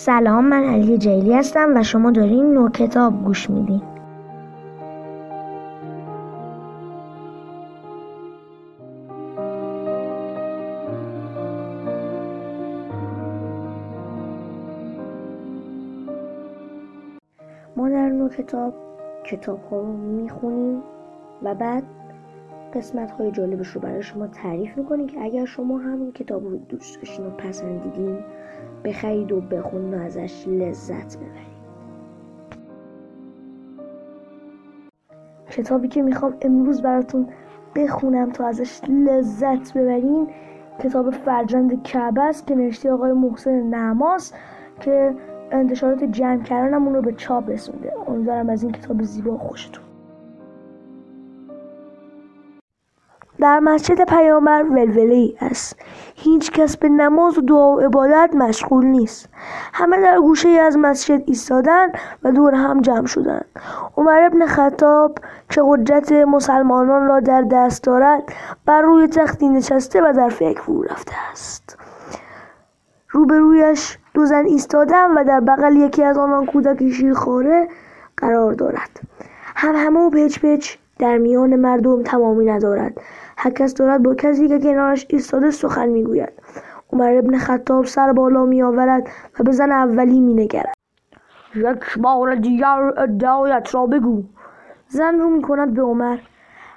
[0.00, 3.82] سلام من علی جیلی هستم و شما دارین نو کتاب گوش میدین.
[17.76, 18.74] ما در نو کتاب
[19.24, 20.82] کتاب ها رو می‌خونیم
[21.42, 21.82] و بعد
[22.74, 26.96] قسمت های جالبش رو برای شما تعریف می‌کنیم که اگر شما هم کتاب رو دوست
[26.96, 28.18] داشتین و پسندیدین
[28.84, 31.50] بخرید و بخونید و ازش لذت ببرید.
[35.50, 37.28] کتابی که می‌خوام امروز براتون
[37.76, 40.28] بخونم تا ازش لذت ببرین
[40.78, 44.32] کتاب فرزند کعبه است که نوشته آقای محسن نماس
[44.80, 45.14] که
[45.50, 46.42] انتشارات جمع
[46.74, 47.92] اون رو به چاپ رسونده.
[48.06, 49.89] امیدوارم از این کتاب زیبا خوشتون
[53.40, 55.76] در مسجد پیامبر ولوله ای است.
[56.14, 59.28] هیچ کس به نماز و دعا و عبادت مشغول نیست.
[59.72, 61.88] همه در گوشه از مسجد ایستادن
[62.22, 63.46] و دور هم جمع شدند
[63.96, 65.18] عمر ابن خطاب
[65.50, 68.22] که قدرت مسلمانان را در دست دارد
[68.66, 71.78] بر روی تختی نشسته و در فکر فرو رفته است.
[73.10, 77.68] روبرویش دو زن ایستادن و در بغل یکی از آنان کودک شیرخواره
[78.16, 79.00] قرار دارد.
[79.56, 83.00] هم همه و پچ پچ در میان مردم تمامی ندارد.
[83.36, 86.32] هر کس دارد با کسی که کنارش ایستاده سخن می‌گوید.
[86.92, 90.74] عمر ابن خطاب سر بالا می آورد و به زن اولی می نگرد
[91.54, 94.22] یک بار دیگر ادعایت را بگو.
[94.88, 96.18] زن رو می کند به عمر.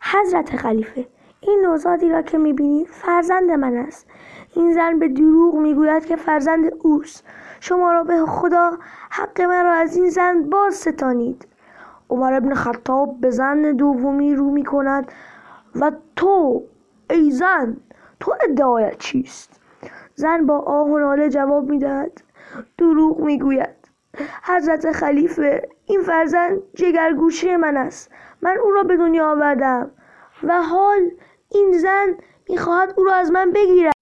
[0.00, 1.06] حضرت خلیفه
[1.40, 4.06] این نوزادی را که می بینید فرزند من است.
[4.56, 7.24] این زن به دروغ می‌گوید که فرزند اوست.
[7.60, 8.70] شما را به خدا
[9.10, 11.46] حق من را از این زن باز ستانید.
[12.10, 15.12] عمر ابن خطاب به زن دومی رو می کند
[15.80, 16.62] و تو
[17.10, 17.76] ای زن
[18.20, 19.60] تو ادعایت چیست؟
[20.14, 22.22] زن با آه و ناله جواب می‌دهد
[22.78, 23.68] دروغ می‌گوید.
[24.42, 28.10] حضرت خلیفه این فرزند جگرگوشه من است.
[28.42, 29.90] من او را به دنیا آوردم
[30.42, 31.10] و حال
[31.48, 32.06] این زن
[32.48, 33.94] می‌خواهد او را از من بگیرد.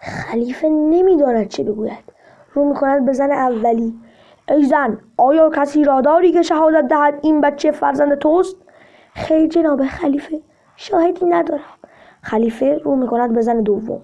[0.00, 2.04] خلیفه نمی‌داند چه بگوید.
[2.54, 3.94] رو می‌کند به زن اولی.
[4.48, 8.56] ای زن آیا کسی را داری که شهادت دهد این بچه فرزند توست؟
[9.14, 10.40] خیر جناب خلیفه
[10.76, 11.60] شاهدی ندارم.
[12.22, 14.00] خلیفه رو می‌کند به زن دوم.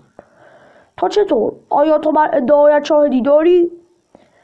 [0.96, 3.70] تا چطور؟ آیا تو بر ادعایت شاهدی داری؟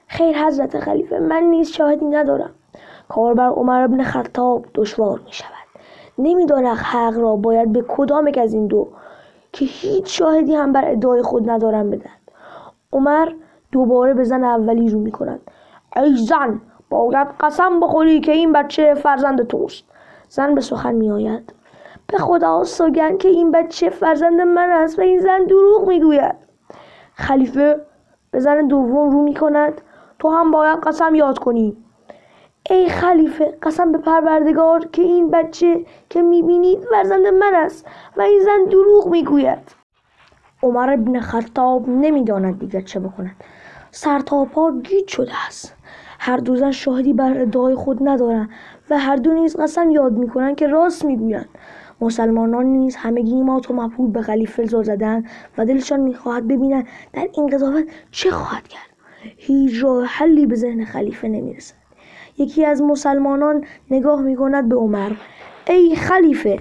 [0.07, 2.51] خیر حضرت خلیفه من نیز شاهدی ندارم.
[3.09, 5.69] کار بر عمر ابن خطاب دشوار می شود
[6.19, 8.89] نمی‌داند حق را باید به کدام یک از این دو
[9.53, 12.11] که هیچ شاهدی هم بر ادعای خود ندارم بدن
[12.93, 13.33] عمر
[13.73, 15.41] دوباره به زن اولی رو می کند
[15.97, 16.61] ای زن
[16.91, 19.85] باید قسم بخوری که این بچه فرزند توست.
[20.29, 21.55] زن به سخن می آید.
[22.07, 26.35] به خدا سوگن که این بچه فرزند من است و این زن دروغ می‌گوید
[27.15, 27.81] خلیفه
[28.31, 29.81] به زن دوم رو می کند.
[30.19, 31.77] تو هم باید قسم یاد کنی.
[32.71, 38.41] ای خلیفه قسم به پروردگار که این بچه که می‌بینید فرزند من است و این
[38.41, 39.75] زن دروغ می‌گوید
[40.63, 43.37] عمر ابن خطاب نمی‌داند دیگر چه بکند.
[43.91, 44.47] سر تا
[44.85, 45.75] گیج شده است.
[46.19, 48.49] هر دو زن شاهدی بر ادعای خود ندارند
[48.91, 51.49] و هر دو نیز قسم یاد می‌کنند که راست می‌گویند.
[52.01, 55.25] مسلمانان نیز همگی مات و مبهوت به خلیفه زل زدن
[55.59, 58.91] و دلشان می‌خواهد ببینند در این قضاوت چه خواهد کرد.
[59.37, 61.75] هیچ راه حلی به ذهن خلیفه نمی‌رسد.
[62.39, 65.13] یکی از مسلمانان نگاه می‌کند به عمر.
[65.67, 66.59] ای خلیفه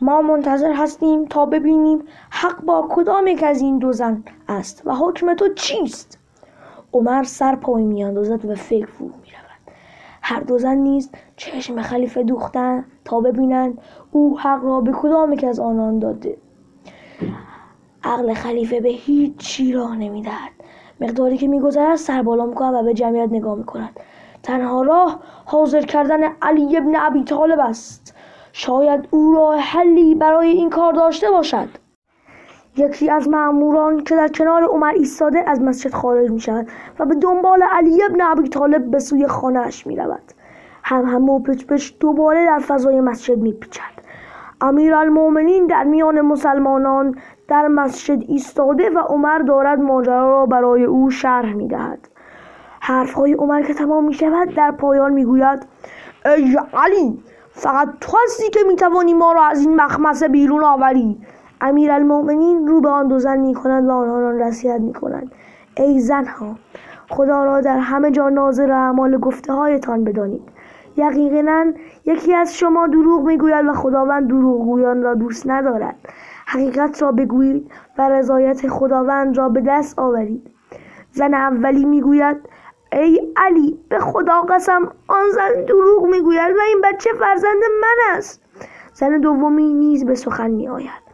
[0.00, 4.94] ما منتظر هستیم تا ببینیم حق با کدام یک از این دو زن است و
[4.94, 6.18] حکم تو چیست؟
[6.92, 9.46] عمر سر پای میاندازد و فکر فرو می‌رود.
[10.22, 13.78] هر دو زن نیز چشم خلیفه دوختن تا ببینند
[14.12, 16.36] او حق را به کدام یک از آنان داده.
[18.04, 20.50] عقل خلیفه به هیچ چی راه نمی‌دهد.
[21.00, 24.00] مقداری که میگذرد سر بالا می‌کند و به جمعیت نگاه می‌کند.
[24.42, 28.14] تنها راه حاضر کردن علی ابن ابی طالب است.
[28.52, 31.68] شاید او راه حلی برای این کار داشته باشد.
[32.76, 37.14] یکی از ماموران که در کنار عمر ایستاده از مسجد خارج می شود و به
[37.14, 40.32] دنبال علی ابن ابی طالب به سوی خانهاش می رود
[40.82, 43.82] هم هم و پچ پچ دوباره در فضای مسجد می پیچد
[44.60, 47.18] امیر المومنین در میان مسلمانان
[47.48, 52.08] در مسجد ایستاده و عمر دارد ماجرا را برای او شرح می دهد
[52.80, 55.66] حرفهای عمر که تمام می شود در پایان می گوید
[56.26, 61.18] ای علی فقط تو هستی که می توانی ما را از این مخمسه بیرون آوری.
[61.60, 65.32] امیر المؤمنین رو به آن دو زن می کند و آنها را نصیحت می کند
[65.76, 66.56] ای زنها
[67.08, 70.42] خدا را در همه جا ناظر اعمال گفته هایتان بدانید.
[70.96, 71.64] یقینا
[72.04, 75.96] یکی از شما دروغ می‌گوید و خداوند دروغگویان را دوست ندارد.
[76.46, 80.50] حقیقت را بگویید و رضایت خداوند را به دست آورید.
[81.12, 82.36] زن اولی می‌گوید
[82.92, 88.42] ای علی به خدا قسم آن زن دروغ می‌گوید و این بچه فرزند من است.
[88.94, 91.05] زن دومی نیز به سخن میآید.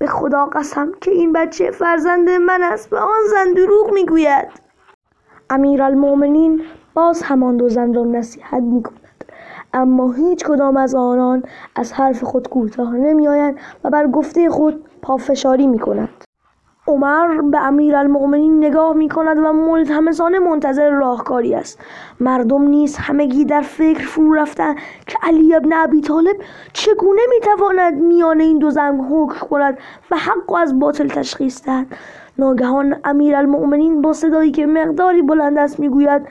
[0.00, 4.48] به خدا قسم که این بچه فرزند من است و آن زن دروغ می‌گوید.
[5.50, 6.62] امیرالمؤمنین
[6.94, 9.24] باز همان دو زن را نصیحت می‌کند.
[9.72, 11.42] اما هیچ کدام از آنان
[11.76, 16.24] از حرف خود کوتاه نمیآیند و بر گفته خود پافشاری می‌کنند.
[16.86, 21.78] عمر به امیرالمؤمنین نگاه می کند و ملتمسانه منتظر راهکاری است.
[22.20, 26.36] مردم نیز همگی در فکر فرو رفتند که علی ابن ابی طالب
[26.72, 29.78] چگونه می‌تواند میان این دو زن حکم کند
[30.10, 31.86] و حق و از باطل تشخیص دهد؟
[32.38, 36.22] ناگهان امیرالمؤمنین با صدایی که مقداری بلند است می‌گوید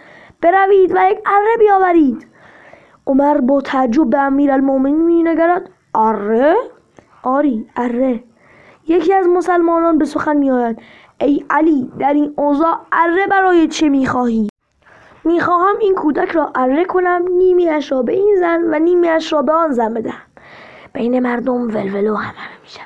[0.41, 2.27] بروید و یک اره بیاورید.
[3.07, 6.55] عمر با تعجب به امیرالمؤمنین مینگرد اره؟
[7.23, 8.23] آری اره.
[8.89, 10.81] یکی از مسلمانان به سخن میآید
[11.19, 14.49] ای علی در این اوضاع اره برای چه می‌خواهی؟
[15.23, 19.53] می‌خواهم این کودک را اره کنم نیمیاش را به این زن و نیمیاش را به
[19.53, 20.21] آن زن بدهم.
[20.93, 22.85] بین مردم ولولو همه می‌شود.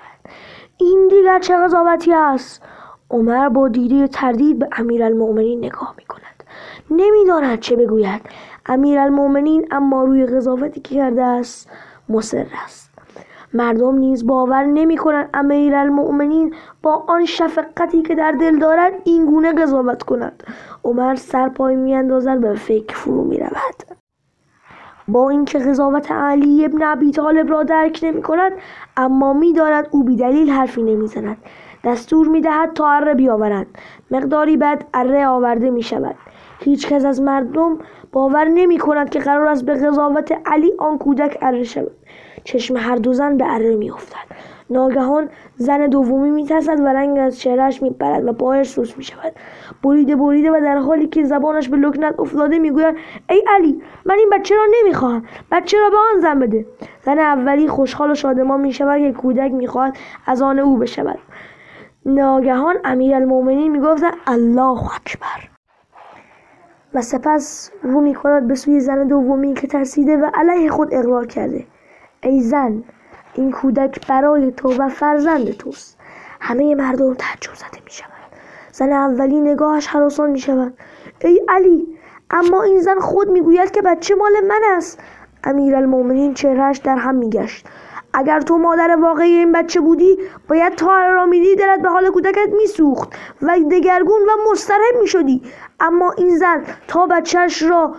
[0.77, 2.61] این دیگر چه قضاوتی است؟
[3.09, 6.44] عمر با دیده تردید به امیرالمؤمنین نگاه می‌کند.
[6.91, 8.21] نمی‌داند چه بگوید.
[8.65, 11.69] امیرالمؤمنین اما روی قضاوتی که کرده است
[12.09, 12.82] مصر است.
[13.53, 19.53] مردم نیز باور نمی کنند امیرالمؤمنین با آن شفقتی که در دل دارد این گونه
[19.53, 20.44] قضاوت کند.
[20.83, 23.97] عمر سرپای میاندازد به فکر فرو می رود
[25.07, 28.51] با اینکه قضاوت علی ابن ابی طالب را درک نمی کند
[28.97, 31.38] اما می‌داند او بیدلیل حرفی نمی‌زند.
[31.83, 33.67] دستور می‌دهد تا اره بیاورند.
[34.11, 36.15] مقداری بعد اره آورده می شود
[36.59, 37.79] هیچ کس از مردم
[38.11, 41.91] باور نمی کند که قرار است به قضاوت علی آن کودک اره شود.
[42.43, 44.53] چشم هر دو زن به اره میافتد.
[44.69, 49.33] ناگهان زن دومی میترسد و رنگ از چهرهش میپرد و پایش سوس می‌شود.
[49.83, 52.95] بریده بریده و در حالی که زبانش به لکنت افتاده می‌گوید
[53.29, 55.25] ای علی من این بچه را نمی‌خواهم.
[55.51, 56.65] بچه را به آن زن بده.
[57.05, 61.19] زن اولی خوشحال و شادمان می‌شود که کودک می‌خواهد از آن او بشود.
[62.05, 65.49] ناگهان امیرالمؤمنین می‌گفت الله اکبر.
[66.93, 71.65] و سپس رو می‌کند به سوی زن دومی که ترسیده و علیه خود اقرار کرده.
[72.23, 72.83] ای زن
[73.33, 75.97] این کودک برای تو و فرزند توست.
[76.41, 78.09] همه مردم تعجب زده می شود.
[78.71, 80.73] زن اولی نگاهش حراسان می شود.
[81.21, 81.87] ای علی
[82.29, 84.99] اما این زن خود می‌گوید که بچه مال من است.
[85.43, 87.67] امیرالمؤمنین چهرهش در هم میگشت
[88.13, 90.17] اگر تو مادر واقعی این بچه بودی
[90.49, 95.41] باید تا را میدی دلت به حال کودکت میسوخت و دگرگون و مضطرب می‌شدی
[95.79, 97.95] اما این زن تا بچهش را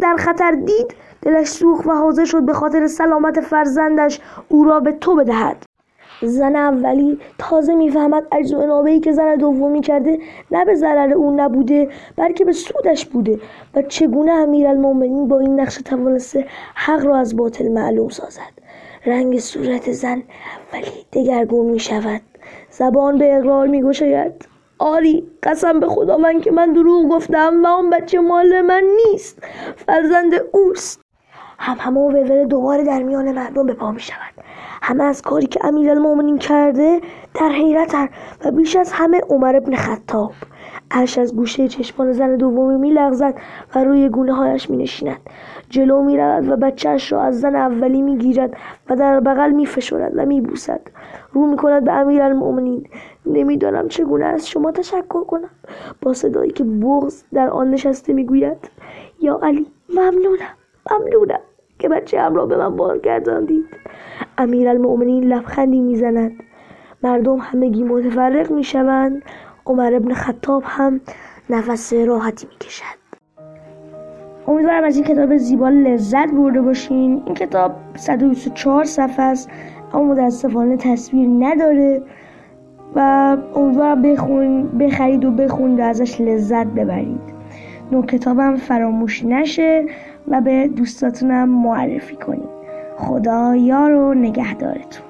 [0.00, 4.92] در خطر دید دلش سوخت و حاضر شد به خاطر سلامت فرزندش او را به
[4.92, 5.64] تو بدهد.
[6.22, 10.18] زن اولی تازه می‌فهمد و ای که زن دومی کرده
[10.50, 13.40] نه به ضرر او نبوده بلکه به سودش بوده
[13.74, 18.52] و چگونه امیرالمؤمنین با این نقشه توانسته حق را از باطل معلوم سازد؟
[19.06, 20.22] رنگ صورت زن
[20.72, 22.20] اولی دگرگون می شود
[22.70, 24.48] زبان به اقرار می گوشاید
[24.78, 29.42] آری قسم به خدا من که من دروغ گفتم و آن بچه مال من نیست.
[29.76, 31.00] فرزند اوست.
[31.58, 34.34] هم همه و دوباره در میان مردم به پا می شود
[34.82, 37.00] همه از کاری که المومنین کرده
[37.34, 37.94] در حیرت
[38.44, 40.32] و بیش از همه عمر ابن خطاب.
[40.90, 43.34] اش از گوشه چشمان زن دومی می لغزد
[43.74, 45.20] و روی گونه هایش می نشیند
[45.70, 48.56] جلو می رود و بچهش را از زن اولی می گیرد
[48.90, 50.80] و در بغل می فشرد و می بوسد
[51.32, 52.86] رو می کند به امیر المؤمنین
[53.26, 55.50] نمی‌دانم چگونه از شما تشکر کنم.
[56.02, 58.70] با صدایی که بغز در آن نشسته می گوید
[59.20, 60.54] یا علی ممنونم
[60.90, 61.40] ممنونم.
[61.78, 63.64] که بچه هم را به من بازگرداندید
[64.38, 66.32] المؤمنین لبخندی می‌زند.
[67.02, 69.22] مردم همگی متفرق می‌شوند.
[69.66, 71.00] عمر ابن خطاب هم
[71.50, 72.98] نفس راحتی می‌کشد.
[74.48, 77.22] امیدوارم از این کتاب زیبا لذت برده باشین.
[77.26, 79.50] این کتاب 124 صفحه است
[79.92, 82.02] اما متاسفانه تصویر نداره
[82.94, 87.20] و امیدوارم بخون بخرید و بخونید و ازش لذت ببرید.
[87.92, 89.86] نو کتابم فراموش نشه.
[90.30, 92.58] و به دوستاتونم معرفی کنید.
[92.96, 95.07] خدا یار و نگهدارتون.